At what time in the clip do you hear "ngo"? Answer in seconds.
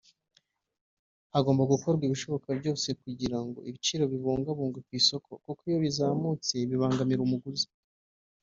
3.45-3.59